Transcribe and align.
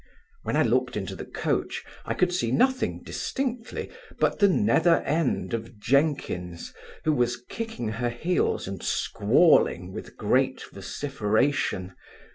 When 0.41 0.57
I 0.57 0.63
looked 0.63 0.97
into 0.97 1.15
the 1.15 1.27
coach, 1.27 1.83
I 2.05 2.15
could 2.15 2.33
see 2.33 2.51
nothing 2.51 3.03
distinctly, 3.03 3.91
but 4.19 4.39
the 4.39 4.47
nether 4.47 5.01
end 5.03 5.53
of 5.53 5.77
Jenkins, 5.77 6.73
who 7.03 7.13
was 7.13 7.43
kicking 7.49 7.87
her 7.89 8.09
heels 8.09 8.67
and 8.67 8.81
squalling 8.81 9.93
with 9.93 10.17
great 10.17 10.63
vociferation. 10.71 11.93